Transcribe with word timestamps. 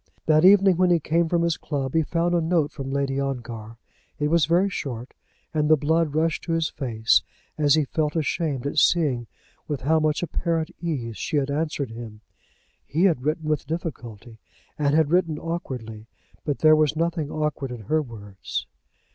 That 0.25 0.43
evening, 0.43 0.77
when 0.77 0.89
he 0.89 0.99
came 0.99 1.29
from 1.29 1.43
his 1.43 1.57
club, 1.57 1.93
he 1.93 2.01
found 2.01 2.33
a 2.33 2.41
note 2.41 2.71
from 2.71 2.89
Lady 2.89 3.19
Ongar. 3.19 3.77
It 4.17 4.29
was 4.29 4.47
very 4.47 4.67
short, 4.67 5.13
and 5.53 5.69
the 5.69 5.77
blood 5.77 6.15
rushed 6.15 6.43
to 6.45 6.53
his 6.53 6.69
face 6.69 7.21
as 7.55 7.75
he 7.75 7.85
felt 7.85 8.15
ashamed 8.15 8.65
at 8.65 8.79
seeing 8.79 9.27
with 9.67 9.81
how 9.81 9.99
much 9.99 10.23
apparent 10.23 10.71
ease 10.81 11.17
she 11.17 11.37
had 11.37 11.51
answered 11.51 11.91
him. 11.91 12.21
He 12.83 13.03
had 13.03 13.21
written 13.21 13.47
with 13.47 13.67
difficulty, 13.67 14.39
and 14.75 14.95
had 14.95 15.11
written 15.11 15.37
awkwardly. 15.37 16.07
But 16.43 16.57
there 16.57 16.75
was 16.75 16.95
nothing 16.95 17.29
awkward 17.29 17.71
in 17.71 17.81
her 17.81 18.01
words. 18.01 18.65